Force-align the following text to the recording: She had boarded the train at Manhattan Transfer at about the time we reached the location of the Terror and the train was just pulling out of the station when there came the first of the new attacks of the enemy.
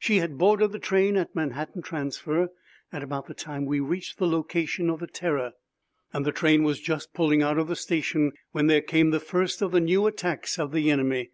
She 0.00 0.16
had 0.16 0.36
boarded 0.36 0.72
the 0.72 0.80
train 0.80 1.16
at 1.16 1.32
Manhattan 1.36 1.80
Transfer 1.80 2.48
at 2.90 3.04
about 3.04 3.26
the 3.28 3.34
time 3.34 3.66
we 3.66 3.78
reached 3.78 4.18
the 4.18 4.26
location 4.26 4.90
of 4.90 4.98
the 4.98 5.06
Terror 5.06 5.52
and 6.12 6.24
the 6.26 6.32
train 6.32 6.64
was 6.64 6.80
just 6.80 7.14
pulling 7.14 7.40
out 7.40 7.56
of 7.56 7.68
the 7.68 7.76
station 7.76 8.32
when 8.50 8.66
there 8.66 8.82
came 8.82 9.10
the 9.10 9.20
first 9.20 9.62
of 9.62 9.70
the 9.70 9.78
new 9.78 10.08
attacks 10.08 10.58
of 10.58 10.72
the 10.72 10.90
enemy. 10.90 11.30